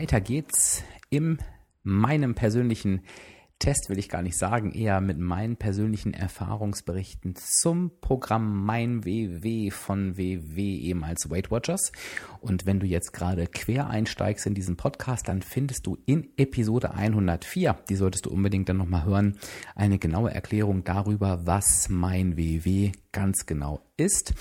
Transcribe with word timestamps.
weiter 0.00 0.22
geht's 0.22 0.82
in 1.10 1.36
meinem 1.82 2.34
persönlichen 2.34 3.02
Test, 3.58 3.90
will 3.90 3.98
ich 3.98 4.08
gar 4.08 4.22
nicht 4.22 4.38
sagen, 4.38 4.72
eher 4.72 5.02
mit 5.02 5.18
meinen 5.18 5.58
persönlichen 5.58 6.14
Erfahrungsberichten 6.14 7.34
zum 7.36 7.90
Programm 8.00 8.64
Mein 8.64 9.04
WW 9.04 9.70
von 9.70 10.16
WW, 10.16 10.78
ehemals 10.78 11.28
Weight 11.28 11.50
Watchers. 11.50 11.92
Und 12.40 12.64
wenn 12.64 12.80
du 12.80 12.86
jetzt 12.86 13.12
gerade 13.12 13.46
quer 13.46 13.90
einsteigst 13.90 14.46
in 14.46 14.54
diesen 14.54 14.78
Podcast, 14.78 15.28
dann 15.28 15.42
findest 15.42 15.86
du 15.86 15.98
in 16.06 16.30
Episode 16.38 16.94
104, 16.94 17.76
die 17.90 17.96
solltest 17.96 18.24
du 18.24 18.30
unbedingt 18.30 18.70
dann 18.70 18.78
nochmal 18.78 19.04
hören, 19.04 19.38
eine 19.74 19.98
genaue 19.98 20.32
Erklärung 20.32 20.82
darüber, 20.82 21.46
was 21.46 21.90
Mein 21.90 22.38
WW 22.38 22.92
ganz 23.12 23.44
genau 23.44 23.82
ist 23.98 24.32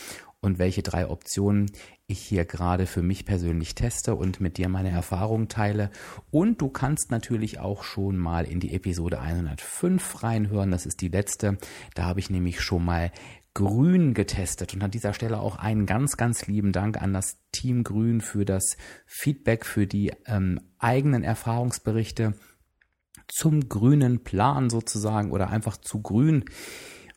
und 0.41 0.59
welche 0.59 0.83
drei 0.83 1.07
Optionen 1.07 1.71
ich 2.07 2.19
hier 2.19 2.45
gerade 2.45 2.85
für 2.85 3.01
mich 3.01 3.25
persönlich 3.25 3.75
teste 3.75 4.15
und 4.15 4.39
mit 4.39 4.57
dir 4.57 4.69
meine 4.69 4.89
Erfahrungen 4.89 5.47
teile. 5.47 5.91
Und 6.31 6.61
du 6.61 6.69
kannst 6.69 7.11
natürlich 7.11 7.59
auch 7.59 7.83
schon 7.83 8.17
mal 8.17 8.45
in 8.45 8.59
die 8.59 8.73
Episode 8.73 9.19
105 9.19 10.23
reinhören. 10.23 10.71
Das 10.71 10.85
ist 10.85 11.01
die 11.01 11.09
letzte. 11.09 11.57
Da 11.93 12.03
habe 12.05 12.19
ich 12.19 12.29
nämlich 12.29 12.61
schon 12.61 12.85
mal 12.85 13.11
Grün 13.53 14.13
getestet 14.13 14.73
und 14.73 14.83
an 14.83 14.91
dieser 14.91 15.13
Stelle 15.13 15.39
auch 15.39 15.57
einen 15.57 15.85
ganz, 15.85 16.17
ganz 16.17 16.47
lieben 16.47 16.71
Dank 16.71 17.01
an 17.01 17.13
das 17.13 17.39
Team 17.51 17.83
Grün 17.83 18.21
für 18.21 18.45
das 18.45 18.77
Feedback, 19.05 19.65
für 19.65 19.87
die 19.87 20.13
ähm, 20.27 20.61
eigenen 20.77 21.23
Erfahrungsberichte 21.23 22.35
zum 23.27 23.67
grünen 23.67 24.23
Plan 24.23 24.69
sozusagen 24.69 25.31
oder 25.31 25.49
einfach 25.49 25.77
zu 25.77 26.01
grün, 26.01 26.45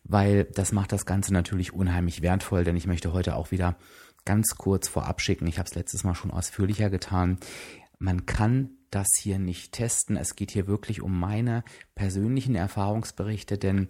weil 0.05 0.45
das 0.45 0.73
macht 0.73 0.93
das 0.93 1.07
Ganze 1.07 1.33
natürlich 1.33 1.73
unheimlich 1.73 2.23
wertvoll, 2.23 2.65
denn 2.65 2.77
ich 2.77 2.87
möchte 2.87 3.13
heute 3.13 3.37
auch 3.37 3.51
wieder 3.51 3.77
ganz 4.25 4.57
kurz 4.57 4.89
vorab 4.89 5.21
schicken. 5.21 5.47
Ich 5.47 5.59
habe 5.59 5.69
es 5.69 5.75
letztes 5.75 6.05
Mal 6.05 6.15
schon 6.15 6.31
ausführlicher 6.31 6.91
getan. 6.91 7.39
Man 7.99 8.27
kann 8.27 8.71
das 8.91 9.09
hier 9.19 9.39
nicht 9.39 9.73
testen. 9.73 10.17
Es 10.17 10.37
geht 10.37 10.51
hier 10.51 10.67
wirklich 10.67 11.03
um 11.03 11.19
meine 11.19 11.65
persönlichen 11.95 12.55
Erfahrungsberichte, 12.55 13.59
denn 13.59 13.89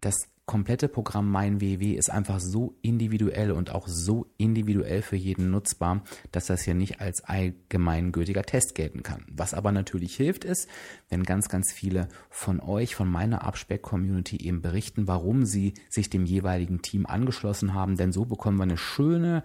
das 0.00 0.14
komplette 0.48 0.88
Programm 0.88 1.30
Mein 1.30 1.60
WW 1.60 1.92
ist 1.92 2.10
einfach 2.10 2.40
so 2.40 2.74
individuell 2.82 3.52
und 3.52 3.70
auch 3.70 3.86
so 3.86 4.26
individuell 4.38 5.02
für 5.02 5.14
jeden 5.14 5.50
nutzbar, 5.50 6.02
dass 6.32 6.46
das 6.46 6.62
hier 6.62 6.74
nicht 6.74 7.00
als 7.00 7.22
allgemeingültiger 7.22 8.42
Test 8.42 8.74
gelten 8.74 9.04
kann. 9.04 9.26
Was 9.30 9.52
aber 9.54 9.70
natürlich 9.70 10.16
hilft 10.16 10.44
ist, 10.44 10.66
wenn 11.10 11.22
ganz, 11.22 11.48
ganz 11.48 11.70
viele 11.70 12.08
von 12.30 12.60
euch, 12.60 12.96
von 12.96 13.08
meiner 13.08 13.44
Abspeck-Community 13.44 14.38
eben 14.38 14.62
berichten, 14.62 15.06
warum 15.06 15.44
sie 15.44 15.74
sich 15.90 16.08
dem 16.08 16.24
jeweiligen 16.24 16.80
Team 16.80 17.04
angeschlossen 17.04 17.74
haben, 17.74 17.96
denn 17.96 18.10
so 18.10 18.24
bekommen 18.24 18.56
wir 18.56 18.64
eine 18.64 18.78
schöne 18.78 19.44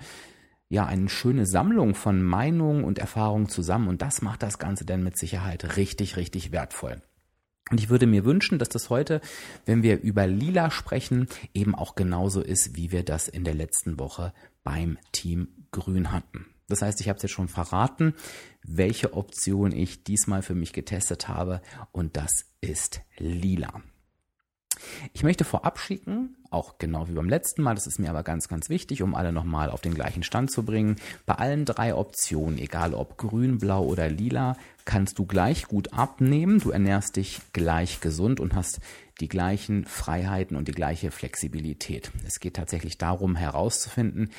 ja, 0.70 0.88
eine 0.88 1.10
schöne 1.10 1.46
Sammlung 1.46 1.94
von 1.94 2.24
Meinungen 2.24 2.84
und 2.84 2.98
Erfahrungen 2.98 3.48
zusammen 3.48 3.90
und 3.90 4.02
das 4.02 4.24
macht 4.24 4.42
das 4.42 4.58
Ganze 4.58 4.86
dann 4.86 5.04
mit 5.04 5.20
Sicherheit 5.20 5.78
richtig, 5.78 6.18
richtig 6.18 6.52
wertvoll. 6.52 7.04
Und 7.72 7.80
ich 7.80 7.90
würde 7.90 8.08
mir 8.08 8.26
wünschen, 8.26 8.60
dass 8.60 8.70
das 8.70 8.90
heute, 8.90 9.22
wenn 9.66 9.84
wir 9.84 10.02
über 10.02 10.28
Lila 10.28 10.70
sprechen, 10.70 11.28
eben 11.54 11.76
auch 11.76 11.96
genauso 11.96 12.42
ist, 12.42 12.76
wie 12.76 12.92
wir 12.92 13.04
das 13.04 13.28
in 13.28 13.44
der 13.44 13.54
letzten 13.54 14.00
Woche 14.00 14.34
beim 14.64 14.98
Team 15.12 15.48
Grün 15.72 16.12
hatten. 16.12 16.46
Das 16.68 16.82
heißt, 16.82 17.02
ich 17.02 17.10
habe 17.10 17.18
es 17.18 17.24
jetzt 17.24 17.32
schon 17.32 17.48
verraten, 17.48 18.14
welche 18.64 19.14
Option 19.14 19.72
ich 19.72 20.04
diesmal 20.04 20.42
für 20.42 20.56
mich 20.56 20.74
getestet 20.74 21.28
habe 21.28 21.62
und 21.92 22.18
das 22.18 22.46
ist 22.62 23.02
Lila. 23.18 23.82
Ich 25.14 25.24
möchte 25.24 25.44
vorab 25.44 25.80
schicken, 25.80 26.36
auch 26.50 26.78
genau 26.78 27.08
wie 27.08 27.14
beim 27.14 27.30
letzten 27.30 27.64
Mal, 27.64 27.76
das 27.76 27.88
ist 27.88 28.00
mir 28.00 28.10
aber 28.10 28.24
ganz, 28.24 28.48
ganz 28.48 28.70
wichtig, 28.70 29.02
um 29.02 29.16
alle 29.16 29.32
nochmal 29.32 29.70
auf 29.70 29.82
den 29.82 29.94
gleichen 29.94 30.24
Stand 30.24 30.52
zu 30.52 30.64
bringen. 30.64 30.98
Bei 31.26 31.36
allen 31.36 31.66
drei 31.66 31.96
Optionen, 31.96 32.58
egal 32.58 32.94
ob 32.94 33.18
grün, 33.18 33.58
blau 33.58 33.84
oder 33.84 34.10
lila, 34.10 34.56
kannst 34.86 35.20
du 35.20 35.26
gleich 35.26 35.68
gut 35.68 35.94
abnehmen. 35.94 36.60
Du 36.60 36.72
ernährst 36.72 37.16
dich 37.16 37.42
gleich 37.54 38.02
gesund 38.02 38.40
und 38.40 38.56
hast 38.56 38.80
die 39.20 39.30
gleichen 39.30 39.86
Freiheiten 39.86 40.58
und 40.58 40.68
die 40.68 40.74
gleiche 40.74 41.12
Flexibilität. 41.12 42.12
Es 42.26 42.40
geht 42.40 42.56
tatsächlich 42.56 42.98
darum 42.98 43.36
herauszufinden, 43.36 44.30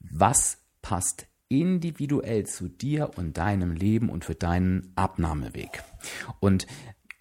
was 0.00 0.58
passt 0.82 1.26
individuell 1.48 2.46
zu 2.46 2.68
dir 2.68 3.10
und 3.16 3.36
deinem 3.36 3.72
Leben 3.72 4.08
und 4.08 4.24
für 4.24 4.34
deinen 4.34 4.92
Abnahmeweg. 4.96 5.82
Und 6.40 6.66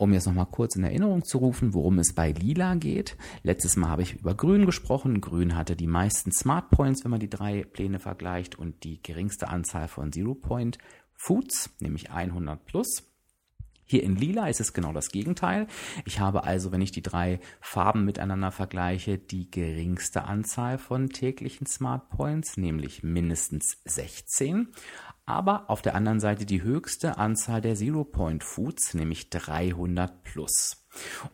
um 0.03 0.11
jetzt 0.11 0.27
nochmal 0.27 0.47
kurz 0.47 0.75
in 0.75 0.83
Erinnerung 0.83 1.23
zu 1.23 1.37
rufen, 1.37 1.73
worum 1.73 1.97
es 1.97 2.11
bei 2.11 2.33
Lila 2.33 2.75
geht. 2.75 3.15
Letztes 3.41 3.77
Mal 3.77 3.87
habe 3.87 4.01
ich 4.01 4.15
über 4.15 4.35
Grün 4.35 4.65
gesprochen. 4.65 5.21
Grün 5.21 5.55
hatte 5.55 5.77
die 5.77 5.87
meisten 5.87 6.33
Smart 6.33 6.69
Points, 6.71 7.05
wenn 7.05 7.11
man 7.11 7.21
die 7.21 7.29
drei 7.29 7.63
Pläne 7.63 7.99
vergleicht 7.99 8.59
und 8.59 8.83
die 8.83 9.01
geringste 9.01 9.47
Anzahl 9.47 9.87
von 9.87 10.11
Zero 10.11 10.35
Point 10.35 10.77
Foods, 11.15 11.69
nämlich 11.79 12.11
100 12.11 12.65
plus. 12.65 13.03
Hier 13.85 14.03
in 14.03 14.17
Lila 14.17 14.47
ist 14.47 14.59
es 14.59 14.73
genau 14.73 14.91
das 14.91 15.09
Gegenteil. 15.09 15.67
Ich 16.03 16.19
habe 16.19 16.43
also, 16.43 16.73
wenn 16.73 16.81
ich 16.81 16.91
die 16.91 17.01
drei 17.01 17.39
Farben 17.61 18.03
miteinander 18.03 18.51
vergleiche, 18.51 19.17
die 19.17 19.49
geringste 19.51 20.25
Anzahl 20.25 20.77
von 20.79 21.09
täglichen 21.09 21.65
Smart 21.65 22.09
Points, 22.09 22.57
nämlich 22.57 23.03
mindestens 23.03 23.77
16 23.85 24.67
aber 25.25 25.69
auf 25.69 25.81
der 25.81 25.95
anderen 25.95 26.19
Seite 26.19 26.45
die 26.45 26.63
höchste 26.63 27.17
Anzahl 27.17 27.61
der 27.61 27.75
Zero 27.75 28.03
Point 28.03 28.43
Foods, 28.43 28.93
nämlich 28.93 29.29
300 29.29 30.23
plus. 30.23 30.85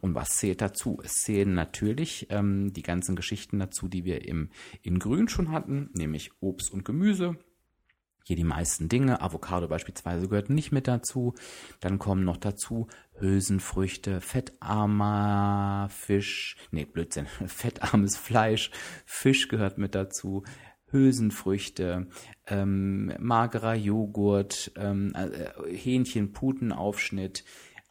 Und 0.01 0.16
was 0.16 0.29
zählt 0.29 0.61
dazu? 0.61 1.00
Es 1.03 1.13
zählen 1.16 1.53
natürlich 1.53 2.27
ähm, 2.29 2.72
die 2.73 2.83
ganzen 2.83 3.16
Geschichten 3.16 3.59
dazu, 3.59 3.88
die 3.88 4.05
wir 4.05 4.25
im, 4.25 4.50
in 4.81 5.00
Grün 5.00 5.27
schon 5.27 5.51
hatten, 5.51 5.89
nämlich 5.94 6.31
Obst 6.39 6.72
und 6.72 6.85
Gemüse. 6.85 7.38
Hier 8.23 8.35
die 8.35 8.44
meisten 8.44 8.89
Dinge. 8.89 9.22
Avocado 9.22 9.67
beispielsweise 9.67 10.27
gehört 10.27 10.51
nicht 10.51 10.71
mit 10.71 10.88
dazu. 10.88 11.33
Dann 11.79 11.97
kommen 11.97 12.23
noch 12.23 12.38
dazu 12.38 12.88
Hülsenfrüchte, 13.19 14.21
fettarmer 14.21 15.88
Fisch, 15.89 16.56
nee, 16.69 16.85
Blödsinn, 16.85 17.25
fettarmes 17.47 18.17
Fleisch, 18.17 18.69
Fisch 19.06 19.47
gehört 19.47 19.79
mit 19.79 19.95
dazu, 19.95 20.44
Hülsenfrüchte, 20.91 22.07
ähm, 22.47 23.13
magerer 23.19 23.75
Joghurt, 23.75 24.72
ähm, 24.75 25.13
äh, 25.16 25.75
Hähnchen, 25.75 26.31
Putenaufschnitt. 26.33 27.44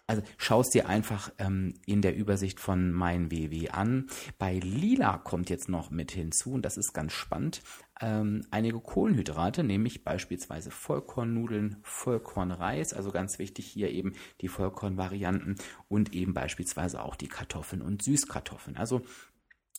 Also 0.06 0.22
schaust 0.38 0.72
dir 0.72 0.88
einfach 0.88 1.30
ähm, 1.38 1.74
in 1.84 2.00
der 2.00 2.16
Übersicht 2.16 2.60
von 2.60 2.92
mein 2.92 3.30
WW 3.30 3.68
an. 3.68 4.06
Bei 4.38 4.58
Lila 4.58 5.18
kommt 5.18 5.50
jetzt 5.50 5.68
noch 5.68 5.90
mit 5.90 6.12
hinzu, 6.12 6.52
und 6.52 6.64
das 6.64 6.78
ist 6.78 6.94
ganz 6.94 7.12
spannend, 7.12 7.60
ähm, 8.00 8.46
einige 8.50 8.80
Kohlenhydrate, 8.80 9.64
nämlich 9.64 10.04
beispielsweise 10.04 10.70
Vollkornnudeln, 10.70 11.76
Vollkornreis, 11.82 12.94
also 12.94 13.10
ganz 13.10 13.38
wichtig 13.38 13.66
hier 13.66 13.90
eben 13.90 14.14
die 14.40 14.48
Vollkornvarianten 14.48 15.56
und 15.88 16.14
eben 16.14 16.32
beispielsweise 16.32 17.02
auch 17.02 17.16
die 17.16 17.28
Kartoffeln 17.28 17.82
und 17.82 18.02
Süßkartoffeln. 18.02 18.78
Also 18.78 19.02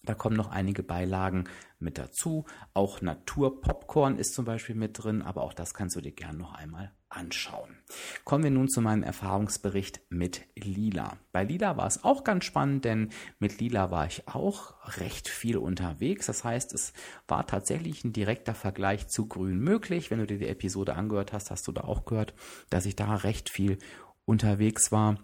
da 0.03 0.13
kommen 0.13 0.37
noch 0.37 0.49
einige 0.49 0.83
Beilagen 0.83 1.45
mit 1.77 1.97
dazu. 1.97 2.45
Auch 2.73 3.01
Naturpopcorn 3.01 4.17
ist 4.17 4.33
zum 4.33 4.45
Beispiel 4.45 4.75
mit 4.75 5.03
drin, 5.03 5.21
aber 5.21 5.43
auch 5.43 5.53
das 5.53 5.73
kannst 5.73 5.95
du 5.95 6.01
dir 6.01 6.11
gern 6.11 6.37
noch 6.37 6.53
einmal 6.53 6.91
anschauen. 7.09 7.77
Kommen 8.23 8.43
wir 8.43 8.51
nun 8.51 8.69
zu 8.69 8.81
meinem 8.81 9.03
Erfahrungsbericht 9.03 10.01
mit 10.09 10.45
Lila. 10.55 11.17
Bei 11.31 11.43
Lila 11.43 11.75
war 11.75 11.87
es 11.87 12.03
auch 12.03 12.23
ganz 12.23 12.45
spannend, 12.45 12.85
denn 12.85 13.09
mit 13.39 13.59
Lila 13.59 13.91
war 13.91 14.05
ich 14.05 14.27
auch 14.27 14.75
recht 14.97 15.27
viel 15.27 15.57
unterwegs. 15.57 16.27
Das 16.27 16.43
heißt, 16.43 16.73
es 16.73 16.93
war 17.27 17.47
tatsächlich 17.47 18.03
ein 18.03 18.13
direkter 18.13 18.53
Vergleich 18.53 19.07
zu 19.07 19.27
Grün 19.27 19.59
möglich. 19.59 20.11
Wenn 20.11 20.19
du 20.19 20.27
dir 20.27 20.37
die 20.37 20.47
Episode 20.47 20.95
angehört 20.95 21.33
hast, 21.33 21.51
hast 21.51 21.67
du 21.67 21.71
da 21.71 21.81
auch 21.81 22.05
gehört, 22.05 22.33
dass 22.69 22.85
ich 22.85 22.95
da 22.95 23.15
recht 23.15 23.49
viel 23.49 23.79
unterwegs 24.25 24.91
war. 24.91 25.17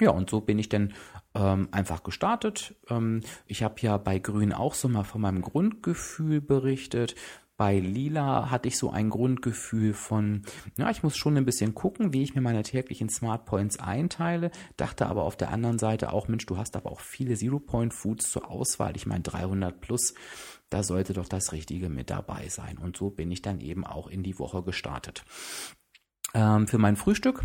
Ja, 0.00 0.10
und 0.10 0.30
so 0.30 0.40
bin 0.40 0.58
ich 0.58 0.70
dann 0.70 0.94
ähm, 1.34 1.68
einfach 1.70 2.02
gestartet. 2.02 2.74
Ähm, 2.88 3.22
ich 3.46 3.62
habe 3.62 3.76
ja 3.80 3.96
bei 3.96 4.18
Grün 4.18 4.52
auch 4.52 4.74
so 4.74 4.88
mal 4.88 5.04
von 5.04 5.20
meinem 5.20 5.42
Grundgefühl 5.42 6.40
berichtet. 6.40 7.14
Bei 7.56 7.78
Lila 7.78 8.50
hatte 8.50 8.68
ich 8.68 8.78
so 8.78 8.90
ein 8.90 9.10
Grundgefühl 9.10 9.94
von, 9.94 10.42
ja, 10.78 10.90
ich 10.90 11.02
muss 11.02 11.16
schon 11.16 11.36
ein 11.36 11.44
bisschen 11.44 11.74
gucken, 11.74 12.12
wie 12.12 12.22
ich 12.22 12.34
mir 12.34 12.40
meine 12.40 12.62
täglichen 12.62 13.08
Smart 13.08 13.44
Points 13.44 13.78
einteile. 13.78 14.50
Dachte 14.76 15.06
aber 15.06 15.22
auf 15.22 15.36
der 15.36 15.50
anderen 15.50 15.78
Seite 15.78 16.12
auch, 16.12 16.28
Mensch, 16.28 16.46
du 16.46 16.56
hast 16.56 16.76
aber 16.76 16.90
auch 16.90 17.00
viele 17.00 17.36
Zero 17.36 17.60
Point 17.60 17.94
Foods 17.94 18.30
zur 18.32 18.50
Auswahl. 18.50 18.96
Ich 18.96 19.06
meine 19.06 19.22
300 19.22 19.80
plus, 19.80 20.14
da 20.70 20.82
sollte 20.82 21.12
doch 21.12 21.28
das 21.28 21.52
Richtige 21.52 21.88
mit 21.88 22.10
dabei 22.10 22.48
sein. 22.48 22.78
Und 22.78 22.96
so 22.96 23.10
bin 23.10 23.30
ich 23.30 23.42
dann 23.42 23.60
eben 23.60 23.86
auch 23.86 24.08
in 24.08 24.22
die 24.22 24.38
Woche 24.38 24.62
gestartet. 24.62 25.24
Ähm, 26.34 26.66
für 26.66 26.78
mein 26.78 26.96
Frühstück 26.96 27.44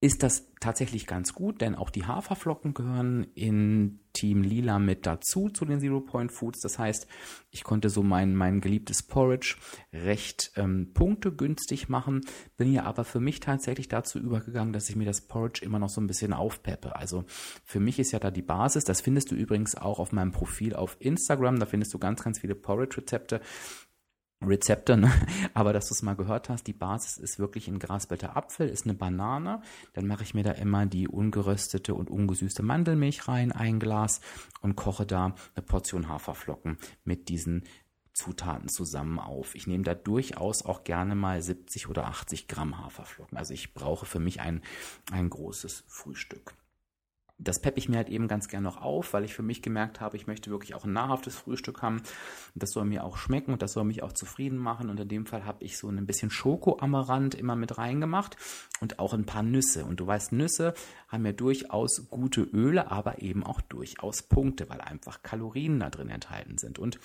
ist 0.00 0.22
das 0.22 0.52
tatsächlich 0.60 1.06
ganz 1.06 1.32
gut, 1.32 1.62
denn 1.62 1.74
auch 1.74 1.88
die 1.88 2.04
Haferflocken 2.04 2.74
gehören 2.74 3.26
in 3.34 4.00
Team 4.12 4.42
Lila 4.42 4.78
mit 4.78 5.06
dazu 5.06 5.48
zu 5.48 5.64
den 5.64 5.80
Zero 5.80 6.00
Point 6.00 6.32
Foods. 6.32 6.60
Das 6.60 6.78
heißt, 6.78 7.06
ich 7.50 7.64
konnte 7.64 7.88
so 7.88 8.02
mein, 8.02 8.34
mein 8.34 8.60
geliebtes 8.60 9.02
Porridge 9.02 9.56
recht 9.92 10.52
ähm, 10.56 10.92
punktegünstig 10.92 11.88
machen, 11.88 12.22
bin 12.56 12.68
hier 12.68 12.84
aber 12.84 13.04
für 13.04 13.20
mich 13.20 13.40
tatsächlich 13.40 13.88
dazu 13.88 14.18
übergegangen, 14.18 14.72
dass 14.72 14.88
ich 14.90 14.96
mir 14.96 15.06
das 15.06 15.22
Porridge 15.22 15.64
immer 15.64 15.78
noch 15.78 15.90
so 15.90 16.00
ein 16.00 16.06
bisschen 16.06 16.34
aufpeppe. 16.34 16.96
Also 16.96 17.24
für 17.64 17.80
mich 17.80 17.98
ist 17.98 18.12
ja 18.12 18.18
da 18.18 18.30
die 18.30 18.42
Basis, 18.42 18.84
das 18.84 19.00
findest 19.00 19.30
du 19.30 19.34
übrigens 19.34 19.76
auch 19.76 19.98
auf 19.98 20.12
meinem 20.12 20.32
Profil 20.32 20.74
auf 20.74 20.96
Instagram, 20.98 21.58
da 21.58 21.66
findest 21.66 21.92
du 21.94 21.98
ganz, 21.98 22.22
ganz 22.22 22.38
viele 22.38 22.54
Porridge-Rezepte. 22.54 23.40
Rezepte, 24.46 24.96
ne? 24.96 25.12
aber 25.54 25.72
dass 25.72 25.88
du 25.88 25.94
es 25.94 26.02
mal 26.02 26.16
gehört 26.16 26.48
hast, 26.48 26.66
die 26.66 26.72
Basis 26.72 27.18
ist 27.18 27.38
wirklich 27.38 27.68
ein 27.68 27.78
Grasblätter 27.78 28.36
Apfel, 28.36 28.68
ist 28.68 28.84
eine 28.84 28.94
Banane. 28.94 29.62
Dann 29.94 30.06
mache 30.06 30.22
ich 30.22 30.34
mir 30.34 30.44
da 30.44 30.52
immer 30.52 30.86
die 30.86 31.08
ungeröstete 31.08 31.94
und 31.94 32.10
ungesüßte 32.10 32.62
Mandelmilch 32.62 33.28
rein, 33.28 33.52
ein 33.52 33.80
Glas 33.80 34.20
und 34.60 34.76
koche 34.76 35.06
da 35.06 35.34
eine 35.54 35.64
Portion 35.64 36.08
Haferflocken 36.08 36.78
mit 37.04 37.28
diesen 37.28 37.64
Zutaten 38.12 38.68
zusammen 38.68 39.18
auf. 39.18 39.54
Ich 39.54 39.66
nehme 39.66 39.84
da 39.84 39.94
durchaus 39.94 40.64
auch 40.64 40.84
gerne 40.84 41.14
mal 41.14 41.42
70 41.42 41.88
oder 41.88 42.06
80 42.06 42.48
Gramm 42.48 42.78
Haferflocken. 42.82 43.36
Also 43.36 43.52
ich 43.52 43.74
brauche 43.74 44.06
für 44.06 44.20
mich 44.20 44.40
ein, 44.40 44.62
ein 45.12 45.28
großes 45.28 45.84
Frühstück 45.86 46.54
das 47.38 47.60
peppe 47.60 47.78
ich 47.78 47.88
mir 47.88 47.98
halt 47.98 48.08
eben 48.08 48.28
ganz 48.28 48.48
gern 48.48 48.62
noch 48.62 48.80
auf, 48.80 49.12
weil 49.12 49.24
ich 49.24 49.34
für 49.34 49.42
mich 49.42 49.60
gemerkt 49.60 50.00
habe, 50.00 50.16
ich 50.16 50.26
möchte 50.26 50.50
wirklich 50.50 50.74
auch 50.74 50.84
ein 50.84 50.92
nahrhaftes 50.92 51.36
Frühstück 51.36 51.82
haben. 51.82 52.02
Das 52.54 52.70
soll 52.70 52.86
mir 52.86 53.04
auch 53.04 53.18
schmecken 53.18 53.52
und 53.52 53.60
das 53.60 53.72
soll 53.72 53.84
mich 53.84 54.02
auch 54.02 54.12
zufrieden 54.12 54.56
machen. 54.56 54.88
Und 54.88 54.98
in 54.98 55.08
dem 55.08 55.26
Fall 55.26 55.44
habe 55.44 55.62
ich 55.62 55.76
so 55.76 55.88
ein 55.88 56.06
bisschen 56.06 56.30
Schoko-Amaranth 56.30 57.34
immer 57.34 57.54
mit 57.54 57.76
reingemacht 57.76 58.36
und 58.80 58.98
auch 58.98 59.12
ein 59.12 59.26
paar 59.26 59.42
Nüsse. 59.42 59.84
Und 59.84 60.00
du 60.00 60.06
weißt, 60.06 60.32
Nüsse 60.32 60.72
haben 61.08 61.26
ja 61.26 61.32
durchaus 61.32 62.08
gute 62.08 62.40
Öle, 62.40 62.90
aber 62.90 63.20
eben 63.20 63.44
auch 63.44 63.60
durchaus 63.60 64.22
Punkte, 64.22 64.70
weil 64.70 64.80
einfach 64.80 65.22
Kalorien 65.22 65.78
da 65.78 65.90
drin 65.90 66.08
enthalten 66.08 66.56
sind. 66.56 66.78
Und 66.78 66.98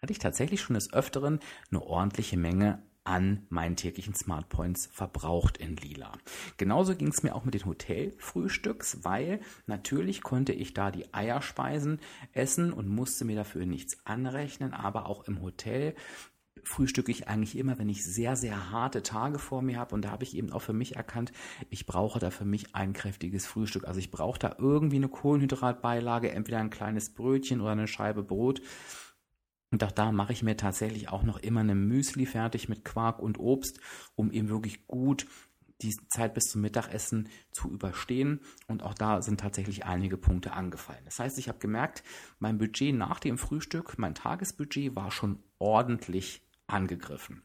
hatte 0.00 0.12
ich 0.12 0.18
tatsächlich 0.18 0.62
schon 0.62 0.74
des 0.74 0.92
Öfteren 0.92 1.40
eine 1.70 1.82
ordentliche 1.82 2.38
Menge 2.38 2.82
an 3.06 3.46
meinen 3.48 3.76
täglichen 3.76 4.14
Smart 4.14 4.48
Points 4.48 4.88
verbraucht 4.92 5.58
in 5.58 5.76
Lila. 5.76 6.12
Genauso 6.56 6.94
ging 6.94 7.08
es 7.08 7.22
mir 7.22 7.34
auch 7.34 7.44
mit 7.44 7.54
den 7.54 7.66
Hotelfrühstücks, 7.66 9.04
weil 9.04 9.40
natürlich 9.66 10.22
konnte 10.22 10.52
ich 10.52 10.74
da 10.74 10.90
die 10.90 11.12
Eierspeisen 11.14 12.00
essen 12.32 12.72
und 12.72 12.88
musste 12.88 13.24
mir 13.24 13.36
dafür 13.36 13.66
nichts 13.66 13.96
anrechnen, 14.04 14.72
aber 14.72 15.06
auch 15.06 15.24
im 15.24 15.40
Hotel 15.42 15.94
frühstücke 16.66 17.12
ich 17.12 17.28
eigentlich 17.28 17.56
immer, 17.56 17.78
wenn 17.78 17.88
ich 17.88 18.04
sehr, 18.04 18.36
sehr 18.36 18.70
harte 18.70 19.02
Tage 19.02 19.38
vor 19.38 19.62
mir 19.62 19.78
habe. 19.78 19.94
Und 19.94 20.04
da 20.04 20.10
habe 20.10 20.24
ich 20.24 20.36
eben 20.36 20.52
auch 20.52 20.62
für 20.62 20.72
mich 20.72 20.96
erkannt, 20.96 21.32
ich 21.70 21.86
brauche 21.86 22.18
da 22.18 22.30
für 22.30 22.44
mich 22.44 22.74
ein 22.74 22.92
kräftiges 22.92 23.46
Frühstück. 23.46 23.86
Also 23.86 24.00
ich 24.00 24.10
brauche 24.10 24.38
da 24.38 24.56
irgendwie 24.58 24.96
eine 24.96 25.08
Kohlenhydratbeilage, 25.08 26.32
entweder 26.32 26.58
ein 26.58 26.70
kleines 26.70 27.10
Brötchen 27.10 27.60
oder 27.60 27.72
eine 27.72 27.86
Scheibe 27.86 28.22
Brot 28.22 28.60
und 29.70 29.82
auch 29.82 29.92
da 29.92 30.12
mache 30.12 30.32
ich 30.32 30.42
mir 30.42 30.56
tatsächlich 30.56 31.08
auch 31.08 31.22
noch 31.22 31.38
immer 31.38 31.60
eine 31.60 31.74
Müsli 31.74 32.26
fertig 32.26 32.68
mit 32.68 32.84
Quark 32.84 33.18
und 33.18 33.38
Obst, 33.38 33.80
um 34.14 34.30
eben 34.30 34.48
wirklich 34.48 34.86
gut 34.86 35.26
die 35.82 35.94
Zeit 36.08 36.34
bis 36.34 36.44
zum 36.44 36.62
Mittagessen 36.62 37.28
zu 37.50 37.70
überstehen. 37.70 38.40
Und 38.66 38.82
auch 38.82 38.94
da 38.94 39.20
sind 39.20 39.40
tatsächlich 39.40 39.84
einige 39.84 40.16
Punkte 40.16 40.52
angefallen. 40.52 41.02
Das 41.04 41.18
heißt, 41.18 41.38
ich 41.38 41.48
habe 41.48 41.58
gemerkt, 41.58 42.02
mein 42.38 42.58
Budget 42.58 42.94
nach 42.94 43.20
dem 43.20 43.38
Frühstück, 43.38 43.98
mein 43.98 44.14
Tagesbudget 44.14 44.96
war 44.96 45.10
schon 45.10 45.42
ordentlich 45.58 46.42
angegriffen. 46.66 47.42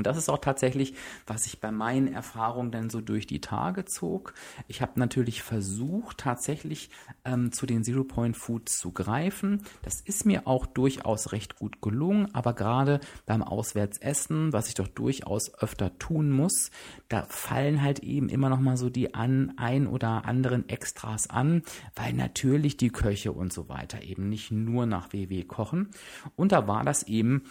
Und 0.00 0.06
das 0.06 0.16
ist 0.16 0.30
auch 0.30 0.38
tatsächlich, 0.38 0.94
was 1.26 1.44
ich 1.44 1.60
bei 1.60 1.70
meinen 1.70 2.10
Erfahrungen 2.10 2.70
dann 2.70 2.88
so 2.88 3.02
durch 3.02 3.26
die 3.26 3.42
Tage 3.42 3.84
zog. 3.84 4.32
Ich 4.66 4.80
habe 4.80 4.98
natürlich 4.98 5.42
versucht, 5.42 6.16
tatsächlich 6.16 6.88
ähm, 7.26 7.52
zu 7.52 7.66
den 7.66 7.84
Zero 7.84 8.02
Point 8.02 8.34
Foods 8.34 8.78
zu 8.78 8.92
greifen. 8.92 9.62
Das 9.82 10.00
ist 10.00 10.24
mir 10.24 10.46
auch 10.46 10.64
durchaus 10.64 11.32
recht 11.32 11.56
gut 11.56 11.82
gelungen, 11.82 12.34
aber 12.34 12.54
gerade 12.54 13.00
beim 13.26 13.42
Auswärtsessen, 13.42 14.54
was 14.54 14.68
ich 14.68 14.74
doch 14.74 14.88
durchaus 14.88 15.52
öfter 15.60 15.98
tun 15.98 16.30
muss, 16.30 16.70
da 17.10 17.26
fallen 17.28 17.82
halt 17.82 17.98
eben 17.98 18.30
immer 18.30 18.48
noch 18.48 18.60
mal 18.60 18.78
so 18.78 18.88
die 18.88 19.12
an 19.12 19.52
ein 19.58 19.86
oder 19.86 20.24
anderen 20.24 20.66
Extras 20.70 21.28
an, 21.28 21.60
weil 21.94 22.14
natürlich 22.14 22.78
die 22.78 22.88
Köche 22.88 23.32
und 23.32 23.52
so 23.52 23.68
weiter 23.68 24.00
eben 24.00 24.30
nicht 24.30 24.50
nur 24.50 24.86
nach 24.86 25.12
WW 25.12 25.44
kochen. 25.44 25.90
Und 26.36 26.52
da 26.52 26.66
war 26.66 26.84
das 26.84 27.02
eben 27.02 27.42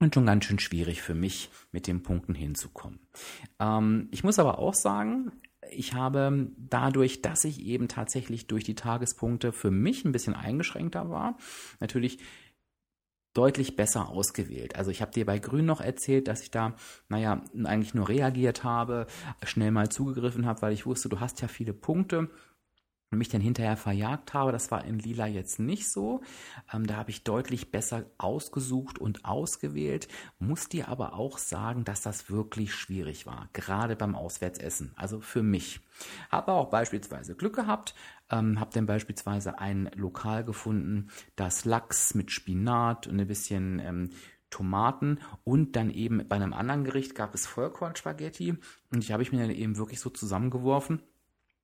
und 0.00 0.14
schon 0.14 0.26
ganz 0.26 0.44
schön 0.44 0.58
schwierig 0.58 1.02
für 1.02 1.14
mich, 1.14 1.50
mit 1.72 1.86
den 1.86 2.02
Punkten 2.02 2.34
hinzukommen. 2.34 3.00
Ähm, 3.58 4.08
ich 4.10 4.24
muss 4.24 4.38
aber 4.38 4.58
auch 4.58 4.74
sagen, 4.74 5.32
ich 5.70 5.94
habe 5.94 6.50
dadurch, 6.56 7.20
dass 7.22 7.44
ich 7.44 7.60
eben 7.60 7.88
tatsächlich 7.88 8.46
durch 8.46 8.64
die 8.64 8.74
Tagespunkte 8.74 9.52
für 9.52 9.70
mich 9.70 10.04
ein 10.04 10.12
bisschen 10.12 10.34
eingeschränkter 10.34 11.10
war, 11.10 11.36
natürlich 11.80 12.18
deutlich 13.34 13.76
besser 13.76 14.08
ausgewählt. 14.08 14.76
Also 14.76 14.90
ich 14.90 15.00
habe 15.00 15.12
dir 15.12 15.24
bei 15.24 15.38
Grün 15.38 15.66
noch 15.66 15.80
erzählt, 15.80 16.26
dass 16.26 16.42
ich 16.42 16.50
da, 16.50 16.74
naja, 17.08 17.42
eigentlich 17.64 17.94
nur 17.94 18.08
reagiert 18.08 18.64
habe, 18.64 19.06
schnell 19.44 19.70
mal 19.70 19.88
zugegriffen 19.88 20.46
habe, 20.46 20.62
weil 20.62 20.72
ich 20.72 20.86
wusste, 20.86 21.08
du 21.08 21.20
hast 21.20 21.40
ja 21.40 21.48
viele 21.48 21.72
Punkte 21.72 22.30
mich 23.16 23.28
dann 23.28 23.40
hinterher 23.40 23.76
verjagt 23.76 24.34
habe. 24.34 24.52
Das 24.52 24.70
war 24.70 24.84
in 24.84 24.98
Lila 24.98 25.26
jetzt 25.26 25.58
nicht 25.58 25.88
so. 25.88 26.20
Ähm, 26.72 26.86
da 26.86 26.96
habe 26.96 27.10
ich 27.10 27.24
deutlich 27.24 27.70
besser 27.70 28.04
ausgesucht 28.18 28.98
und 28.98 29.24
ausgewählt. 29.24 30.08
Muss 30.38 30.68
dir 30.68 30.88
aber 30.88 31.14
auch 31.14 31.38
sagen, 31.38 31.84
dass 31.84 32.02
das 32.02 32.30
wirklich 32.30 32.74
schwierig 32.74 33.26
war, 33.26 33.48
gerade 33.52 33.96
beim 33.96 34.14
Auswärtsessen. 34.14 34.92
Also 34.96 35.20
für 35.20 35.42
mich. 35.42 35.80
Habe 36.30 36.52
auch 36.52 36.70
beispielsweise 36.70 37.34
Glück 37.34 37.56
gehabt, 37.56 37.94
ähm, 38.30 38.60
habe 38.60 38.70
dann 38.72 38.86
beispielsweise 38.86 39.58
ein 39.58 39.90
Lokal 39.94 40.44
gefunden, 40.44 41.08
das 41.34 41.64
Lachs 41.64 42.14
mit 42.14 42.30
Spinat 42.30 43.06
und 43.06 43.18
ein 43.18 43.26
bisschen 43.26 43.80
ähm, 43.80 44.10
Tomaten 44.50 45.18
und 45.44 45.76
dann 45.76 45.90
eben 45.90 46.26
bei 46.28 46.36
einem 46.36 46.52
anderen 46.52 46.84
Gericht 46.84 47.14
gab 47.14 47.34
es 47.34 47.46
Vollkornspaghetti 47.46 48.56
und 48.92 49.06
die 49.06 49.12
habe 49.12 49.22
ich 49.22 49.32
mir 49.32 49.40
dann 49.40 49.50
eben 49.50 49.76
wirklich 49.76 50.00
so 50.00 50.08
zusammengeworfen 50.08 51.02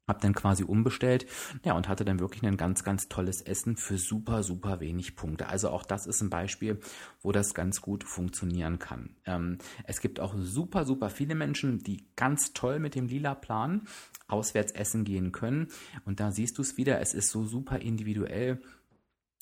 hab 0.07 0.21
dann 0.21 0.35
quasi 0.35 0.65
umbestellt, 0.65 1.27
ja, 1.65 1.75
und 1.75 1.89
hatte 1.89 2.05
dann 2.05 2.21
wirklich 2.21 2.43
ein 2.43 2.57
ganz, 2.57 2.85
ganz 2.85 3.09
tolles 3.09 3.41
Essen 3.43 3.77
für 3.77 3.99
super, 3.99 4.43
super 4.43 4.81
wenig 4.81 5.17
Punkte. 5.17 5.49
Also 5.49 5.71
auch 5.71 5.85
das 5.85 6.07
ist 6.07 6.21
ein 6.21 6.31
Beispiel, 6.31 6.81
wo 7.23 7.33
das 7.33 7.55
ganz 7.55 7.81
gut 7.81 8.05
funktionieren 8.05 8.79
kann. 8.79 9.17
Ähm, 9.25 9.59
es 9.85 10.01
gibt 10.01 10.21
auch 10.21 10.35
super, 10.37 10.85
super 10.85 11.11
viele 11.11 11.35
Menschen, 11.35 11.79
die 11.79 12.07
ganz 12.17 12.53
toll 12.53 12.79
mit 12.79 12.95
dem 12.95 13.07
lila 13.07 13.35
Plan 13.35 13.87
auswärts 14.29 14.73
essen 14.73 15.05
gehen 15.05 15.33
können. 15.33 15.69
Und 16.05 16.21
da 16.21 16.31
siehst 16.31 16.59
du 16.59 16.63
es 16.63 16.77
wieder, 16.77 17.01
es 17.01 17.15
ist 17.15 17.31
so 17.31 17.45
super 17.45 17.79
individuell 17.79 18.61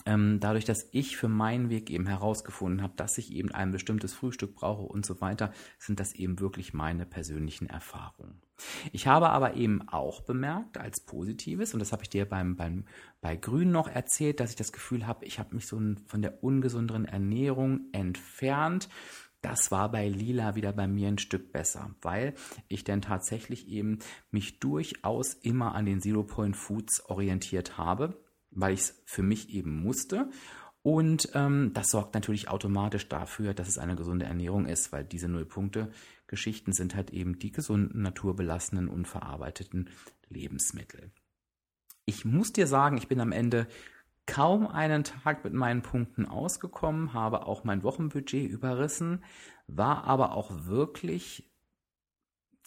ähm, 0.06 0.40
dadurch, 0.40 0.64
dass 0.64 0.88
ich 0.92 1.16
für 1.16 1.28
meinen 1.28 1.70
Weg 1.70 1.90
eben 1.90 2.06
herausgefunden 2.06 2.82
habe, 2.82 2.94
dass 2.96 3.18
ich 3.18 3.32
eben 3.32 3.52
ein 3.52 3.70
bestimmtes 3.70 4.14
Frühstück 4.14 4.54
brauche 4.54 4.82
und 4.82 5.06
so 5.06 5.20
weiter, 5.20 5.52
sind 5.78 6.00
das 6.00 6.12
eben 6.14 6.40
wirklich 6.40 6.74
meine 6.74 7.06
persönlichen 7.06 7.68
Erfahrungen. 7.68 8.42
Ich 8.92 9.06
habe 9.06 9.30
aber 9.30 9.54
eben 9.54 9.88
auch 9.88 10.20
bemerkt 10.20 10.78
als 10.78 11.00
Positives, 11.00 11.74
und 11.74 11.80
das 11.80 11.92
habe 11.92 12.02
ich 12.02 12.10
dir 12.10 12.28
beim, 12.28 12.56
beim, 12.56 12.84
bei 13.20 13.36
Grün 13.36 13.70
noch 13.70 13.88
erzählt, 13.88 14.40
dass 14.40 14.50
ich 14.50 14.56
das 14.56 14.72
Gefühl 14.72 15.06
habe, 15.06 15.24
ich 15.24 15.38
habe 15.38 15.54
mich 15.54 15.66
so 15.66 15.80
von 16.06 16.22
der 16.22 16.42
ungesünderen 16.42 17.04
Ernährung 17.04 17.86
entfernt. 17.92 18.88
Das 19.40 19.70
war 19.70 19.90
bei 19.90 20.08
Lila 20.08 20.54
wieder 20.54 20.72
bei 20.72 20.86
mir 20.86 21.08
ein 21.08 21.18
Stück 21.18 21.52
besser, 21.52 21.90
weil 22.00 22.34
ich 22.68 22.84
dann 22.84 23.02
tatsächlich 23.02 23.68
eben 23.68 23.98
mich 24.30 24.60
durchaus 24.60 25.34
immer 25.34 25.74
an 25.74 25.86
den 25.86 26.00
Zero 26.00 26.22
Point 26.22 26.56
Foods 26.56 27.04
orientiert 27.08 27.76
habe 27.76 28.16
weil 28.54 28.74
ich 28.74 28.80
es 28.80 29.02
für 29.04 29.22
mich 29.22 29.50
eben 29.50 29.82
musste. 29.82 30.30
Und 30.82 31.30
ähm, 31.34 31.70
das 31.74 31.88
sorgt 31.88 32.14
natürlich 32.14 32.48
automatisch 32.48 33.08
dafür, 33.08 33.54
dass 33.54 33.68
es 33.68 33.78
eine 33.78 33.94
gesunde 33.94 34.24
Ernährung 34.24 34.66
ist, 34.66 34.92
weil 34.92 35.04
diese 35.04 35.28
Nullpunkte-Geschichten 36.32 36.72
sind 36.72 36.94
halt 36.94 37.10
eben 37.10 37.38
die 37.38 37.52
gesunden, 37.52 38.02
naturbelassenen, 38.02 38.88
unverarbeiteten 38.88 39.90
Lebensmittel. 40.28 41.12
Ich 42.06 42.24
muss 42.24 42.52
dir 42.52 42.66
sagen, 42.66 42.96
ich 42.96 43.08
bin 43.08 43.20
am 43.20 43.32
Ende 43.32 43.68
kaum 44.26 44.66
einen 44.66 45.04
Tag 45.04 45.44
mit 45.44 45.52
meinen 45.52 45.82
Punkten 45.82 46.26
ausgekommen, 46.26 47.12
habe 47.12 47.46
auch 47.46 47.64
mein 47.64 47.82
Wochenbudget 47.82 48.50
überrissen, 48.50 49.22
war 49.66 50.04
aber 50.04 50.32
auch 50.32 50.50
wirklich 50.64 51.51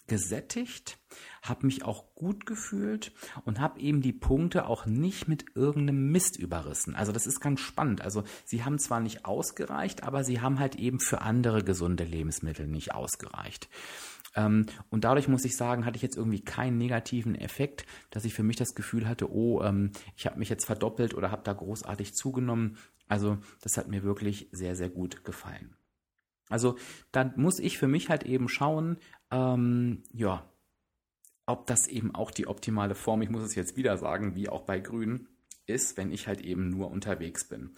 gesättigt, 0.06 0.98
habe 1.42 1.66
mich 1.66 1.84
auch 1.84 2.14
gut 2.14 2.46
gefühlt 2.46 3.12
und 3.44 3.60
habe 3.60 3.80
eben 3.80 4.00
die 4.00 4.12
Punkte 4.12 4.66
auch 4.66 4.86
nicht 4.86 5.28
mit 5.28 5.44
irgendeinem 5.54 6.10
Mist 6.10 6.36
überrissen. 6.36 6.94
Also 6.94 7.12
das 7.12 7.26
ist 7.26 7.40
ganz 7.40 7.60
spannend. 7.60 8.02
Also 8.02 8.24
sie 8.44 8.64
haben 8.64 8.78
zwar 8.78 9.00
nicht 9.00 9.24
ausgereicht, 9.24 10.02
aber 10.02 10.24
sie 10.24 10.40
haben 10.40 10.58
halt 10.58 10.76
eben 10.76 11.00
für 11.00 11.22
andere 11.22 11.64
gesunde 11.64 12.04
Lebensmittel 12.04 12.66
nicht 12.66 12.94
ausgereicht. 12.94 13.68
Ähm, 14.36 14.66
und 14.90 15.04
dadurch 15.04 15.28
muss 15.28 15.44
ich 15.44 15.56
sagen, 15.56 15.84
hatte 15.84 15.96
ich 15.96 16.02
jetzt 16.02 16.16
irgendwie 16.16 16.44
keinen 16.44 16.78
negativen 16.78 17.34
Effekt, 17.34 17.86
dass 18.10 18.24
ich 18.24 18.34
für 18.34 18.42
mich 18.42 18.56
das 18.56 18.74
Gefühl 18.74 19.08
hatte, 19.08 19.32
oh, 19.32 19.62
ähm, 19.62 19.92
ich 20.16 20.26
habe 20.26 20.38
mich 20.38 20.48
jetzt 20.48 20.66
verdoppelt 20.66 21.14
oder 21.14 21.30
habe 21.30 21.42
da 21.42 21.52
großartig 21.52 22.14
zugenommen. 22.14 22.76
Also 23.08 23.38
das 23.62 23.76
hat 23.76 23.88
mir 23.88 24.02
wirklich 24.02 24.48
sehr, 24.52 24.76
sehr 24.76 24.90
gut 24.90 25.24
gefallen. 25.24 25.76
Also 26.48 26.76
da 27.10 27.32
muss 27.36 27.58
ich 27.58 27.78
für 27.78 27.88
mich 27.88 28.08
halt 28.08 28.22
eben 28.22 28.48
schauen, 28.48 28.98
ähm, 29.30 30.02
ja, 30.12 30.48
ob 31.46 31.66
das 31.66 31.86
eben 31.86 32.14
auch 32.14 32.30
die 32.30 32.46
optimale 32.46 32.94
Form, 32.94 33.22
ich 33.22 33.30
muss 33.30 33.42
es 33.42 33.54
jetzt 33.54 33.76
wieder 33.76 33.96
sagen, 33.98 34.34
wie 34.34 34.48
auch 34.48 34.62
bei 34.62 34.80
Grün, 34.80 35.28
ist, 35.66 35.96
wenn 35.96 36.12
ich 36.12 36.28
halt 36.28 36.40
eben 36.40 36.70
nur 36.70 36.90
unterwegs 36.90 37.48
bin. 37.48 37.70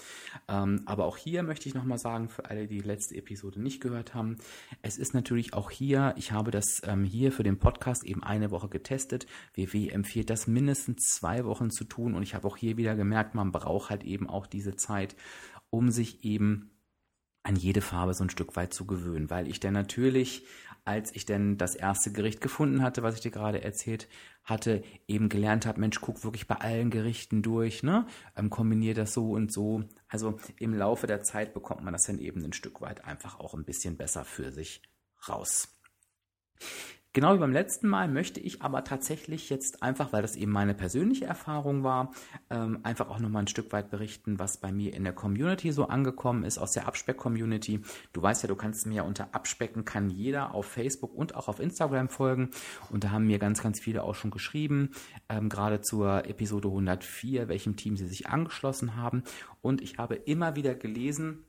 Ähm, 0.46 0.82
aber 0.86 1.06
auch 1.06 1.16
hier 1.16 1.42
möchte 1.42 1.68
ich 1.68 1.74
nochmal 1.74 1.98
sagen, 1.98 2.28
für 2.28 2.44
alle, 2.44 2.66
die 2.66 2.78
die 2.78 2.86
letzte 2.86 3.16
Episode 3.16 3.60
nicht 3.60 3.80
gehört 3.80 4.14
haben, 4.14 4.36
es 4.82 4.98
ist 4.98 5.14
natürlich 5.14 5.54
auch 5.54 5.70
hier, 5.70 6.14
ich 6.16 6.32
habe 6.32 6.50
das 6.50 6.82
ähm, 6.84 7.04
hier 7.04 7.32
für 7.32 7.42
den 7.42 7.58
Podcast 7.58 8.04
eben 8.04 8.22
eine 8.22 8.50
Woche 8.50 8.68
getestet. 8.68 9.26
WW 9.54 9.88
empfiehlt 9.88 10.30
das 10.30 10.46
mindestens 10.46 11.08
zwei 11.14 11.44
Wochen 11.44 11.70
zu 11.70 11.84
tun 11.84 12.14
und 12.14 12.22
ich 12.22 12.34
habe 12.34 12.46
auch 12.46 12.56
hier 12.56 12.76
wieder 12.76 12.94
gemerkt, 12.94 13.34
man 13.34 13.52
braucht 13.52 13.90
halt 13.90 14.04
eben 14.04 14.28
auch 14.28 14.46
diese 14.46 14.76
Zeit, 14.76 15.16
um 15.70 15.90
sich 15.90 16.24
eben 16.24 16.70
an 17.42 17.56
jede 17.56 17.80
Farbe 17.80 18.12
so 18.12 18.24
ein 18.24 18.30
Stück 18.30 18.56
weit 18.56 18.74
zu 18.74 18.84
gewöhnen, 18.84 19.30
weil 19.30 19.48
ich 19.48 19.60
dann 19.60 19.72
natürlich 19.72 20.44
als 20.88 21.14
ich 21.14 21.26
denn 21.26 21.58
das 21.58 21.74
erste 21.74 22.10
Gericht 22.10 22.40
gefunden 22.40 22.80
hatte, 22.80 23.02
was 23.02 23.14
ich 23.14 23.20
dir 23.20 23.30
gerade 23.30 23.62
erzählt 23.62 24.08
hatte, 24.42 24.82
eben 25.06 25.28
gelernt 25.28 25.66
habe, 25.66 25.80
Mensch, 25.80 26.00
guck 26.00 26.24
wirklich 26.24 26.48
bei 26.48 26.54
allen 26.54 26.88
Gerichten 26.88 27.42
durch, 27.42 27.82
ne? 27.82 28.06
Ähm, 28.36 28.48
kombiniere 28.48 28.94
das 28.94 29.12
so 29.12 29.32
und 29.32 29.52
so. 29.52 29.84
Also 30.08 30.38
im 30.56 30.72
Laufe 30.72 31.06
der 31.06 31.22
Zeit 31.22 31.52
bekommt 31.52 31.84
man 31.84 31.92
das 31.92 32.04
dann 32.04 32.18
eben 32.18 32.42
ein 32.42 32.54
Stück 32.54 32.80
weit 32.80 33.04
einfach 33.04 33.38
auch 33.38 33.52
ein 33.52 33.66
bisschen 33.66 33.98
besser 33.98 34.24
für 34.24 34.50
sich 34.50 34.80
raus. 35.28 35.68
Genau 37.14 37.34
wie 37.34 37.38
beim 37.38 37.52
letzten 37.52 37.88
Mal 37.88 38.06
möchte 38.06 38.38
ich 38.38 38.60
aber 38.60 38.84
tatsächlich 38.84 39.48
jetzt 39.48 39.82
einfach, 39.82 40.12
weil 40.12 40.20
das 40.20 40.36
eben 40.36 40.52
meine 40.52 40.74
persönliche 40.74 41.24
Erfahrung 41.24 41.82
war, 41.82 42.12
ähm, 42.50 42.80
einfach 42.82 43.08
auch 43.08 43.18
nochmal 43.18 43.44
ein 43.44 43.48
Stück 43.48 43.72
weit 43.72 43.90
berichten, 43.90 44.38
was 44.38 44.58
bei 44.58 44.72
mir 44.72 44.92
in 44.92 45.04
der 45.04 45.14
Community 45.14 45.72
so 45.72 45.88
angekommen 45.88 46.44
ist, 46.44 46.58
aus 46.58 46.72
der 46.72 46.86
Abspeck-Community. 46.86 47.80
Du 48.12 48.22
weißt 48.22 48.42
ja, 48.42 48.48
du 48.48 48.56
kannst 48.56 48.86
mir 48.86 48.96
ja 48.96 49.02
unter 49.04 49.34
Abspecken 49.34 49.86
kann 49.86 50.10
jeder 50.10 50.54
auf 50.54 50.66
Facebook 50.66 51.14
und 51.14 51.34
auch 51.34 51.48
auf 51.48 51.60
Instagram 51.60 52.10
folgen. 52.10 52.50
Und 52.90 53.04
da 53.04 53.10
haben 53.10 53.26
mir 53.26 53.38
ganz, 53.38 53.62
ganz 53.62 53.80
viele 53.80 54.04
auch 54.04 54.14
schon 54.14 54.30
geschrieben, 54.30 54.90
ähm, 55.30 55.48
gerade 55.48 55.80
zur 55.80 56.26
Episode 56.26 56.68
104, 56.68 57.48
welchem 57.48 57.76
Team 57.76 57.96
sie 57.96 58.06
sich 58.06 58.28
angeschlossen 58.28 58.96
haben. 58.96 59.22
Und 59.62 59.80
ich 59.80 59.96
habe 59.96 60.14
immer 60.14 60.56
wieder 60.56 60.74
gelesen, 60.74 61.46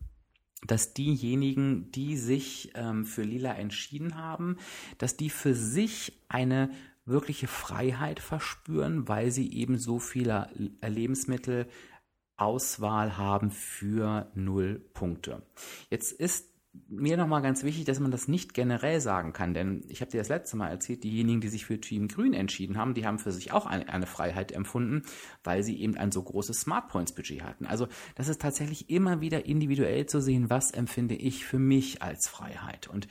dass 0.65 0.93
diejenigen, 0.93 1.91
die 1.91 2.15
sich 2.17 2.71
ähm, 2.75 3.05
für 3.05 3.23
Lila 3.23 3.53
entschieden 3.53 4.15
haben, 4.15 4.57
dass 4.97 5.17
die 5.17 5.29
für 5.29 5.53
sich 5.55 6.21
eine 6.27 6.71
wirkliche 7.05 7.47
Freiheit 7.47 8.19
verspüren, 8.19 9.07
weil 9.07 9.31
sie 9.31 9.53
eben 9.53 9.77
so 9.77 9.99
viele 9.99 10.49
Lebensmittelauswahl 10.81 13.17
haben 13.17 13.51
für 13.51 14.29
null 14.35 14.81
Punkte. 14.93 15.43
Jetzt 15.89 16.11
ist 16.11 16.48
mir 16.87 17.17
nochmal 17.17 17.41
ganz 17.41 17.63
wichtig, 17.63 17.85
dass 17.85 17.99
man 17.99 18.11
das 18.11 18.27
nicht 18.27 18.53
generell 18.53 19.01
sagen 19.01 19.33
kann, 19.33 19.53
denn 19.53 19.83
ich 19.87 20.01
habe 20.01 20.11
dir 20.11 20.19
das 20.19 20.29
letzte 20.29 20.57
Mal 20.57 20.69
erzählt, 20.69 21.03
diejenigen, 21.03 21.41
die 21.41 21.49
sich 21.49 21.65
für 21.65 21.79
Team 21.79 22.07
Grün 22.07 22.33
entschieden 22.33 22.77
haben, 22.77 22.93
die 22.93 23.05
haben 23.05 23.19
für 23.19 23.31
sich 23.31 23.51
auch 23.51 23.65
eine, 23.65 23.89
eine 23.89 24.05
Freiheit 24.05 24.51
empfunden, 24.51 25.03
weil 25.43 25.63
sie 25.63 25.79
eben 25.81 25.97
ein 25.97 26.11
so 26.11 26.23
großes 26.23 26.61
Smart 26.61 26.87
Points 26.87 27.13
Budget 27.13 27.43
hatten. 27.43 27.65
Also 27.65 27.87
das 28.15 28.27
ist 28.27 28.41
tatsächlich 28.41 28.89
immer 28.89 29.21
wieder 29.21 29.45
individuell 29.45 30.05
zu 30.05 30.21
sehen, 30.21 30.49
was 30.49 30.71
empfinde 30.71 31.15
ich 31.15 31.45
für 31.45 31.59
mich 31.59 32.01
als 32.01 32.27
Freiheit. 32.27 32.87
Und 32.87 33.07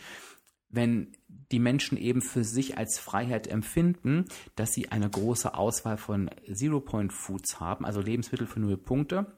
wenn 0.71 1.17
die 1.51 1.59
Menschen 1.59 1.97
eben 1.97 2.21
für 2.21 2.45
sich 2.45 2.77
als 2.77 2.99
Freiheit 2.99 3.47
empfinden, 3.47 4.27
dass 4.55 4.73
sie 4.73 4.91
eine 4.91 5.09
große 5.09 5.55
Auswahl 5.55 5.97
von 5.97 6.31
Zero-Point-Foods 6.53 7.59
haben, 7.61 7.87
also 7.87 8.01
Lebensmittel 8.01 8.47
für 8.47 8.61
null 8.61 8.77
Punkte, 8.77 9.38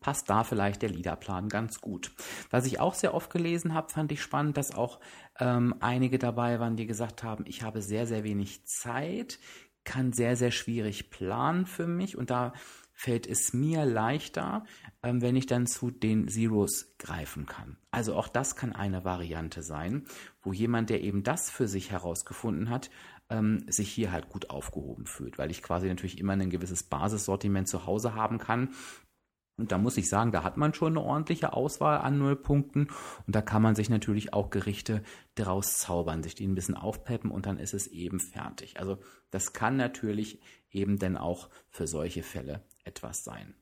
passt 0.00 0.28
da 0.30 0.44
vielleicht 0.44 0.82
der 0.82 0.90
Liederplan 0.90 1.48
ganz 1.48 1.80
gut. 1.80 2.12
Was 2.50 2.66
ich 2.66 2.80
auch 2.80 2.94
sehr 2.94 3.14
oft 3.14 3.30
gelesen 3.30 3.74
habe, 3.74 3.92
fand 3.92 4.12
ich 4.12 4.22
spannend, 4.22 4.56
dass 4.56 4.74
auch 4.74 5.00
ähm, 5.38 5.74
einige 5.80 6.18
dabei 6.18 6.60
waren, 6.60 6.76
die 6.76 6.86
gesagt 6.86 7.22
haben, 7.22 7.44
ich 7.46 7.62
habe 7.62 7.82
sehr, 7.82 8.06
sehr 8.06 8.24
wenig 8.24 8.64
Zeit, 8.66 9.38
kann 9.84 10.12
sehr, 10.12 10.36
sehr 10.36 10.50
schwierig 10.50 11.10
planen 11.10 11.66
für 11.66 11.86
mich 11.86 12.16
und 12.16 12.30
da 12.30 12.52
fällt 12.92 13.26
es 13.26 13.52
mir 13.52 13.84
leichter, 13.84 14.64
ähm, 15.02 15.20
wenn 15.20 15.36
ich 15.36 15.46
dann 15.46 15.66
zu 15.66 15.90
den 15.90 16.28
Zeros 16.28 16.96
greifen 16.98 17.46
kann. 17.46 17.76
Also 17.90 18.14
auch 18.14 18.28
das 18.28 18.56
kann 18.56 18.72
eine 18.72 19.04
Variante 19.04 19.62
sein, 19.62 20.06
wo 20.42 20.52
jemand, 20.52 20.88
der 20.88 21.02
eben 21.02 21.22
das 21.22 21.50
für 21.50 21.68
sich 21.68 21.90
herausgefunden 21.90 22.70
hat, 22.70 22.90
ähm, 23.28 23.64
sich 23.68 23.90
hier 23.90 24.12
halt 24.12 24.28
gut 24.28 24.50
aufgehoben 24.50 25.06
fühlt, 25.06 25.36
weil 25.36 25.50
ich 25.50 25.62
quasi 25.62 25.88
natürlich 25.88 26.18
immer 26.18 26.32
ein 26.32 26.50
gewisses 26.50 26.84
Basissortiment 26.84 27.68
zu 27.68 27.84
Hause 27.84 28.14
haben 28.14 28.38
kann, 28.38 28.70
und 29.58 29.72
da 29.72 29.78
muss 29.78 29.96
ich 29.96 30.08
sagen, 30.08 30.32
da 30.32 30.42
hat 30.42 30.58
man 30.58 30.74
schon 30.74 30.98
eine 30.98 31.06
ordentliche 31.06 31.54
Auswahl 31.54 31.98
an 31.98 32.18
Nullpunkten. 32.18 32.88
Und 33.26 33.36
da 33.36 33.40
kann 33.40 33.62
man 33.62 33.74
sich 33.74 33.88
natürlich 33.88 34.34
auch 34.34 34.50
Gerichte 34.50 35.02
draus 35.34 35.78
zaubern, 35.78 36.22
sich 36.22 36.34
die 36.34 36.46
ein 36.46 36.54
bisschen 36.54 36.74
aufpeppen 36.74 37.30
und 37.30 37.46
dann 37.46 37.58
ist 37.58 37.72
es 37.72 37.86
eben 37.86 38.20
fertig. 38.20 38.78
Also 38.78 38.98
das 39.30 39.54
kann 39.54 39.76
natürlich 39.76 40.40
eben 40.70 40.98
dann 40.98 41.16
auch 41.16 41.48
für 41.70 41.86
solche 41.86 42.22
Fälle 42.22 42.64
etwas 42.84 43.24
sein. 43.24 43.54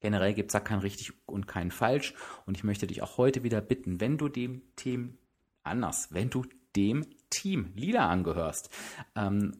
Generell 0.00 0.32
gibt 0.34 0.50
es 0.50 0.54
da 0.54 0.60
kein 0.60 0.78
richtig 0.78 1.12
und 1.26 1.46
kein 1.46 1.70
falsch. 1.70 2.14
Und 2.46 2.56
ich 2.56 2.64
möchte 2.64 2.86
dich 2.86 3.02
auch 3.02 3.18
heute 3.18 3.42
wieder 3.42 3.60
bitten, 3.60 4.00
wenn 4.00 4.16
du 4.16 4.28
dem 4.28 4.62
Team 4.76 5.18
anders, 5.62 6.08
wenn 6.12 6.30
du 6.30 6.46
dem 6.74 7.04
Team 7.28 7.72
Lila 7.76 8.08
angehörst, 8.08 8.70
ähm, 9.14 9.52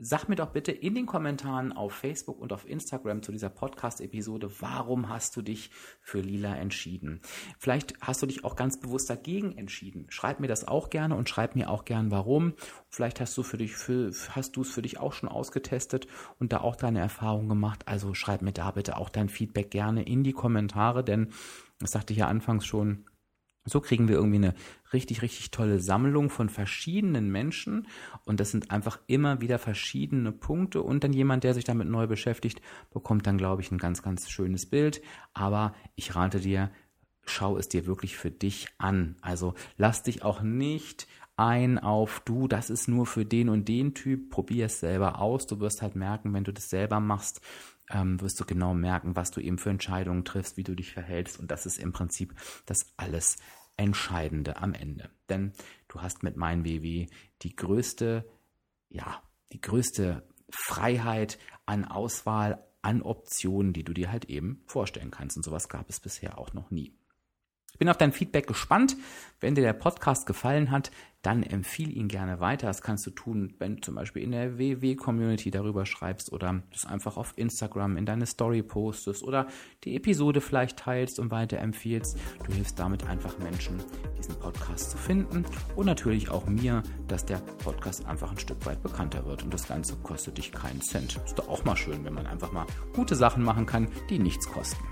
Sag 0.00 0.28
mir 0.28 0.36
doch 0.36 0.50
bitte 0.50 0.70
in 0.70 0.94
den 0.94 1.06
Kommentaren 1.06 1.72
auf 1.72 1.92
Facebook 1.92 2.38
und 2.38 2.52
auf 2.52 2.68
Instagram 2.68 3.20
zu 3.20 3.32
dieser 3.32 3.48
Podcast-Episode, 3.48 4.48
warum 4.60 5.08
hast 5.08 5.36
du 5.36 5.42
dich 5.42 5.70
für 6.00 6.20
Lila 6.20 6.54
entschieden? 6.54 7.20
Vielleicht 7.58 8.00
hast 8.00 8.22
du 8.22 8.26
dich 8.26 8.44
auch 8.44 8.54
ganz 8.54 8.78
bewusst 8.78 9.10
dagegen 9.10 9.58
entschieden. 9.58 10.06
Schreib 10.08 10.38
mir 10.38 10.46
das 10.46 10.68
auch 10.68 10.90
gerne 10.90 11.16
und 11.16 11.28
schreib 11.28 11.56
mir 11.56 11.68
auch 11.68 11.84
gern, 11.84 12.12
warum. 12.12 12.54
Vielleicht 12.88 13.20
hast 13.20 13.36
du 13.36 13.42
für 13.42 13.56
dich 13.56 13.74
für, 13.74 14.12
hast 14.30 14.56
du 14.56 14.62
es 14.62 14.70
für 14.70 14.82
dich 14.82 15.00
auch 15.00 15.12
schon 15.12 15.28
ausgetestet 15.28 16.06
und 16.38 16.52
da 16.52 16.60
auch 16.60 16.76
deine 16.76 17.00
Erfahrungen 17.00 17.48
gemacht. 17.48 17.82
Also 17.88 18.14
schreib 18.14 18.40
mir 18.42 18.52
da 18.52 18.70
bitte 18.70 18.98
auch 18.98 19.08
dein 19.08 19.28
Feedback 19.28 19.72
gerne 19.72 20.04
in 20.04 20.22
die 20.22 20.32
Kommentare, 20.32 21.02
denn 21.02 21.32
das 21.80 21.90
sagte 21.90 22.12
ich 22.12 22.20
ja 22.20 22.28
anfangs 22.28 22.66
schon, 22.66 23.04
so 23.68 23.80
kriegen 23.80 24.08
wir 24.08 24.16
irgendwie 24.16 24.36
eine 24.36 24.54
richtig, 24.92 25.22
richtig 25.22 25.50
tolle 25.50 25.80
Sammlung 25.80 26.30
von 26.30 26.48
verschiedenen 26.48 27.30
Menschen 27.30 27.86
und 28.24 28.40
das 28.40 28.50
sind 28.50 28.70
einfach 28.70 28.98
immer 29.06 29.40
wieder 29.40 29.58
verschiedene 29.58 30.32
Punkte 30.32 30.82
und 30.82 31.04
dann 31.04 31.12
jemand, 31.12 31.44
der 31.44 31.54
sich 31.54 31.64
damit 31.64 31.88
neu 31.88 32.06
beschäftigt, 32.06 32.60
bekommt 32.92 33.26
dann, 33.26 33.38
glaube 33.38 33.62
ich, 33.62 33.70
ein 33.70 33.78
ganz, 33.78 34.02
ganz 34.02 34.30
schönes 34.30 34.66
Bild. 34.66 35.02
Aber 35.34 35.74
ich 35.94 36.14
rate 36.14 36.40
dir, 36.40 36.70
schau 37.24 37.56
es 37.56 37.68
dir 37.68 37.86
wirklich 37.86 38.16
für 38.16 38.30
dich 38.30 38.68
an. 38.78 39.16
Also 39.20 39.54
lass 39.76 40.02
dich 40.02 40.22
auch 40.22 40.42
nicht 40.42 41.06
ein 41.36 41.78
auf 41.78 42.20
du, 42.24 42.48
das 42.48 42.68
ist 42.68 42.88
nur 42.88 43.06
für 43.06 43.24
den 43.24 43.48
und 43.48 43.68
den 43.68 43.94
Typ, 43.94 44.30
probier 44.30 44.66
es 44.66 44.80
selber 44.80 45.20
aus. 45.20 45.46
Du 45.46 45.60
wirst 45.60 45.82
halt 45.82 45.94
merken, 45.94 46.34
wenn 46.34 46.44
du 46.44 46.52
das 46.52 46.68
selber 46.68 46.98
machst, 46.98 47.40
ähm, 47.90 48.20
wirst 48.20 48.38
du 48.40 48.44
genau 48.44 48.74
merken, 48.74 49.16
was 49.16 49.30
du 49.30 49.40
eben 49.40 49.58
für 49.58 49.70
Entscheidungen 49.70 50.24
triffst, 50.24 50.56
wie 50.56 50.64
du 50.64 50.74
dich 50.74 50.92
verhältst. 50.92 51.38
Und 51.38 51.50
das 51.50 51.66
ist 51.66 51.78
im 51.78 51.92
Prinzip 51.92 52.34
das 52.66 52.92
alles 52.96 53.36
Entscheidende 53.76 54.56
am 54.56 54.74
Ende. 54.74 55.10
Denn 55.28 55.52
du 55.88 56.02
hast 56.02 56.22
mit 56.22 56.36
MeinWW 56.36 57.06
die 57.42 57.56
größte, 57.56 58.28
ja, 58.88 59.22
die 59.52 59.60
größte 59.60 60.26
Freiheit 60.50 61.38
an 61.66 61.84
Auswahl, 61.84 62.64
an 62.82 63.02
Optionen, 63.02 63.72
die 63.72 63.84
du 63.84 63.92
dir 63.92 64.10
halt 64.10 64.26
eben 64.26 64.62
vorstellen 64.66 65.10
kannst. 65.10 65.36
Und 65.36 65.42
sowas 65.42 65.68
gab 65.68 65.88
es 65.88 66.00
bisher 66.00 66.38
auch 66.38 66.52
noch 66.54 66.70
nie. 66.70 66.94
Ich 67.72 67.78
bin 67.78 67.88
auf 67.88 67.96
dein 67.96 68.12
Feedback 68.12 68.46
gespannt. 68.46 68.96
Wenn 69.40 69.54
dir 69.54 69.62
der 69.62 69.72
Podcast 69.72 70.26
gefallen 70.26 70.70
hat, 70.70 70.90
dann 71.28 71.42
empfiehl 71.42 71.94
ihn 71.94 72.08
gerne 72.08 72.40
weiter. 72.40 72.68
Das 72.68 72.80
kannst 72.80 73.06
du 73.06 73.10
tun, 73.10 73.52
wenn 73.58 73.76
du 73.76 73.82
zum 73.82 73.96
Beispiel 73.96 74.22
in 74.22 74.30
der 74.30 74.58
WW-Community 74.58 75.50
darüber 75.50 75.84
schreibst 75.84 76.32
oder 76.32 76.62
das 76.72 76.86
einfach 76.86 77.18
auf 77.18 77.34
Instagram 77.36 77.98
in 77.98 78.06
deine 78.06 78.24
Story 78.24 78.62
postest 78.62 79.22
oder 79.22 79.46
die 79.84 79.94
Episode 79.94 80.40
vielleicht 80.40 80.78
teilst 80.78 81.18
und 81.18 81.30
weiterempfiehlst. 81.30 82.16
Du 82.46 82.52
hilfst 82.54 82.78
damit 82.78 83.06
einfach 83.06 83.38
Menschen, 83.40 83.76
diesen 84.16 84.36
Podcast 84.36 84.92
zu 84.92 84.96
finden 84.96 85.44
und 85.76 85.84
natürlich 85.84 86.30
auch 86.30 86.46
mir, 86.46 86.82
dass 87.08 87.26
der 87.26 87.42
Podcast 87.62 88.06
einfach 88.06 88.30
ein 88.30 88.38
Stück 88.38 88.64
weit 88.64 88.82
bekannter 88.82 89.26
wird 89.26 89.42
und 89.42 89.52
das 89.52 89.68
Ganze 89.68 89.96
kostet 89.96 90.38
dich 90.38 90.50
keinen 90.50 90.80
Cent. 90.80 91.20
Ist 91.26 91.38
doch 91.38 91.48
auch 91.48 91.62
mal 91.66 91.76
schön, 91.76 92.06
wenn 92.06 92.14
man 92.14 92.26
einfach 92.26 92.52
mal 92.52 92.64
gute 92.94 93.16
Sachen 93.16 93.42
machen 93.44 93.66
kann, 93.66 93.88
die 94.08 94.18
nichts 94.18 94.48
kosten. 94.48 94.82